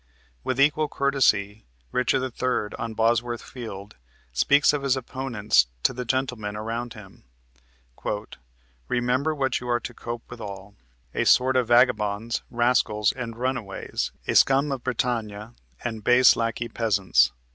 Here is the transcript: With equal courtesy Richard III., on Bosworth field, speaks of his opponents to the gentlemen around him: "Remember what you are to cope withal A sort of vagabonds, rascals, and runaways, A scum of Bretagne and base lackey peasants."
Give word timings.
With 0.43 0.59
equal 0.59 0.87
courtesy 0.87 1.67
Richard 1.91 2.23
III., 2.23 2.75
on 2.79 2.95
Bosworth 2.95 3.43
field, 3.43 3.97
speaks 4.33 4.73
of 4.73 4.81
his 4.81 4.97
opponents 4.97 5.67
to 5.83 5.93
the 5.93 6.05
gentlemen 6.05 6.55
around 6.55 6.95
him: 6.95 7.25
"Remember 8.87 9.35
what 9.35 9.59
you 9.59 9.69
are 9.69 9.79
to 9.81 9.93
cope 9.93 10.23
withal 10.27 10.73
A 11.13 11.23
sort 11.25 11.55
of 11.55 11.67
vagabonds, 11.67 12.41
rascals, 12.49 13.11
and 13.11 13.37
runaways, 13.37 14.11
A 14.27 14.33
scum 14.33 14.71
of 14.71 14.83
Bretagne 14.83 15.53
and 15.83 16.03
base 16.03 16.35
lackey 16.35 16.67
peasants." 16.67 17.31